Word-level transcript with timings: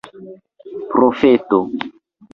profeto 0.95 1.59